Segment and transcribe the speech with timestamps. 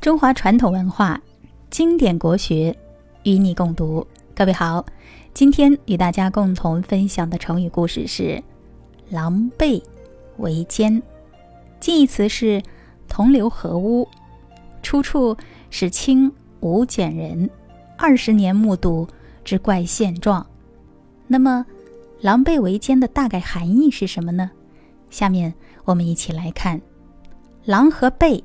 [0.00, 1.20] 中华传统文化，
[1.70, 2.74] 经典国学，
[3.24, 4.06] 与你共读。
[4.32, 4.86] 各位好，
[5.34, 8.40] 今天与大家共同分享的成语故事是
[9.10, 9.82] “狼狈
[10.36, 11.02] 为奸”。
[11.80, 12.62] 近义词是
[13.08, 14.06] “同流合污”，
[14.84, 15.36] 出处
[15.68, 17.50] 是清吴简人
[17.96, 19.06] 二十年目睹
[19.44, 20.46] 之怪现状。
[21.26, 21.66] 那么
[22.22, 24.48] ，“狼狈为奸”的大概含义是什么呢？
[25.10, 25.52] 下面
[25.84, 26.80] 我们一起来看，
[27.64, 28.40] 狼和狈。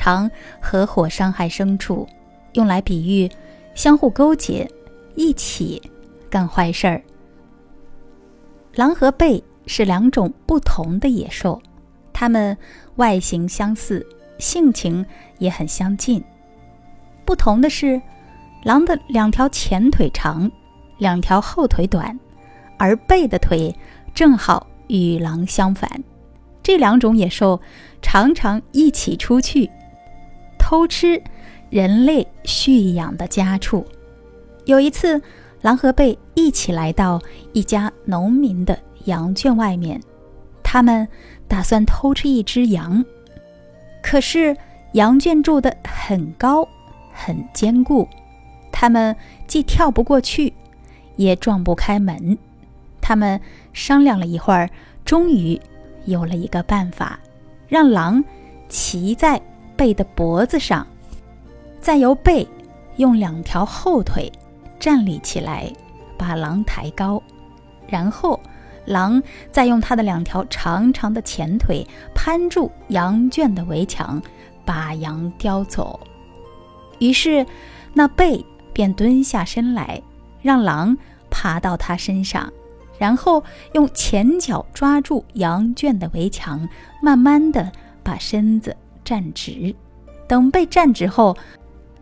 [0.00, 0.30] 常
[0.62, 2.08] 合伙伤害牲畜，
[2.54, 3.28] 用来比喻
[3.74, 4.66] 相互勾结，
[5.14, 5.82] 一起
[6.30, 7.02] 干坏事儿。
[8.74, 11.60] 狼和狈是两种不同的野兽，
[12.14, 12.56] 它们
[12.96, 14.06] 外形相似，
[14.38, 15.04] 性情
[15.38, 16.24] 也很相近。
[17.26, 18.00] 不同的是，
[18.64, 20.50] 狼的两条前腿长，
[20.96, 22.18] 两条后腿短，
[22.78, 23.76] 而狈的腿
[24.14, 26.02] 正好与狼相反。
[26.62, 27.60] 这两种野兽
[28.00, 29.70] 常常一起出去。
[30.70, 31.20] 偷吃
[31.68, 33.84] 人类蓄养的家畜。
[34.66, 35.20] 有一次，
[35.62, 37.20] 狼和狈一起来到
[37.52, 40.00] 一家农民的羊圈外面，
[40.62, 41.08] 他们
[41.48, 43.04] 打算偷吃一只羊。
[44.00, 44.56] 可是
[44.92, 46.68] 羊圈住的很高，
[47.12, 48.08] 很坚固，
[48.70, 49.16] 他们
[49.48, 50.54] 既跳不过去，
[51.16, 52.38] 也撞不开门。
[53.00, 53.40] 他们
[53.72, 54.70] 商量了一会儿，
[55.04, 55.60] 终于
[56.04, 57.18] 有了一个办法，
[57.66, 58.22] 让狼
[58.68, 59.42] 骑在。
[59.80, 60.86] 背的脖子上，
[61.80, 62.46] 再由背
[62.98, 64.30] 用两条后腿
[64.78, 65.72] 站立起来，
[66.18, 67.22] 把狼抬高，
[67.88, 68.38] 然后
[68.84, 71.82] 狼再用它的两条长长的前腿
[72.14, 74.20] 攀住羊圈的围墙，
[74.66, 75.98] 把羊叼走。
[76.98, 77.46] 于是，
[77.94, 80.02] 那背便蹲下身来，
[80.42, 80.94] 让狼
[81.30, 82.52] 爬到它身上，
[82.98, 83.42] 然后
[83.72, 86.68] 用前脚抓住羊圈的围墙，
[87.02, 88.76] 慢慢的把身子。
[89.10, 89.74] 站直，
[90.28, 91.36] 等被站直后，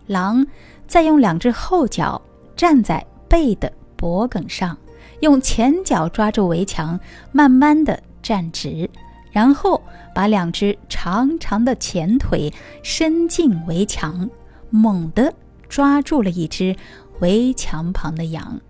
[0.08, 0.46] 狼
[0.86, 2.20] 再用两只后脚
[2.54, 4.76] 站在背的脖颈上，
[5.20, 7.00] 用前脚抓住围墙，
[7.32, 8.90] 慢慢的站直，
[9.32, 9.80] 然后
[10.14, 14.28] 把两只长长的前腿伸进围墙，
[14.68, 15.32] 猛地
[15.66, 16.76] 抓住了一只
[17.20, 18.60] 围墙旁的羊。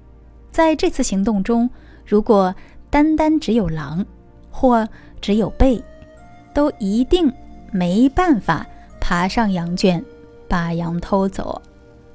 [0.53, 1.69] 在这次行动中，
[2.07, 2.55] 如果
[2.89, 4.07] 单单只有狼，
[4.49, 4.89] 或
[5.21, 5.83] 只有背，
[6.55, 7.33] 都一定。
[7.71, 8.67] 没办法
[9.01, 10.05] 爬上羊圈，
[10.49, 11.61] 把羊偷走。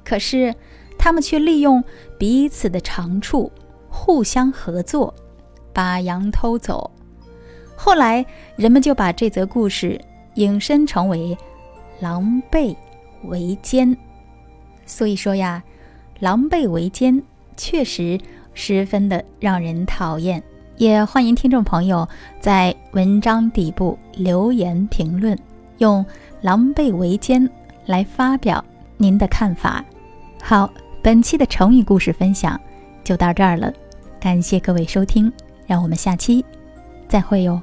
[0.04, 0.54] 可是
[0.98, 1.82] 他们却利用
[2.18, 3.50] 彼此的长处，
[3.88, 5.14] 互相合作，
[5.72, 6.90] 把羊偷走。
[7.76, 8.24] 后来
[8.56, 10.00] 人们就把这则故事
[10.34, 11.36] 引申成为
[12.00, 12.76] “狼狈
[13.24, 13.96] 为奸”。
[14.86, 15.62] 所以说呀
[16.20, 17.22] ，“狼狈为奸”
[17.56, 18.20] 确实
[18.52, 20.42] 十分的让人讨厌。
[20.76, 22.06] 也欢迎听众朋友
[22.40, 25.38] 在文章底部留言评论，
[25.78, 26.04] 用
[26.42, 27.48] “狼狈为奸”
[27.86, 28.62] 来发表
[28.96, 29.84] 您的看法。
[30.42, 30.68] 好，
[31.00, 32.60] 本期的成语故事分享
[33.04, 33.72] 就到这儿了，
[34.18, 35.32] 感谢各位收听，
[35.64, 36.44] 让我们下期
[37.08, 37.60] 再会哟。